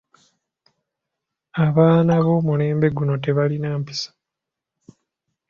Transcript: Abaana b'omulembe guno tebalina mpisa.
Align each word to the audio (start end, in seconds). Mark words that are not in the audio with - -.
Abaana 1.65 2.13
b'omulembe 2.25 2.87
guno 2.95 3.13
tebalina 3.23 3.69
mpisa. 3.79 4.09